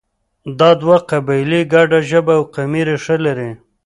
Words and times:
دا 0.59 0.69
دوه 0.81 0.97
قبیلې 1.11 1.61
ګډه 1.73 1.99
ژبه 2.09 2.33
او 2.39 2.43
قومي 2.53 2.81
ریښه 2.87 3.15
لري 3.25 3.51